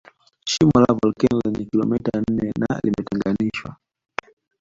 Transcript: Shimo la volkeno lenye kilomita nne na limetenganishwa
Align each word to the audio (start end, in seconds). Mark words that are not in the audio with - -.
Shimo 0.49 0.77
la 0.79 0.93
volkeno 0.97 1.39
lenye 1.45 1.63
kilomita 1.65 2.11
nne 2.19 2.45
na 2.61 2.79
limetenganishwa 2.83 3.75